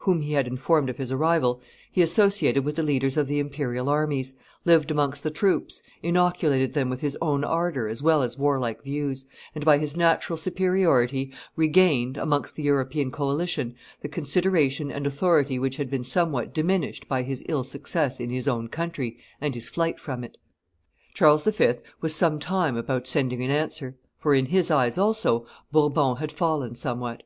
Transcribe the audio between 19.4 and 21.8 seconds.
and his flight from it. Charles V.